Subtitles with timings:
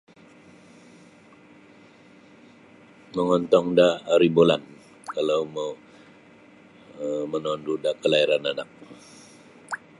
[3.15, 4.61] Mangontong da aribulan
[5.13, 5.71] kalau um mau
[7.31, 8.69] manondu da kalahiran anak.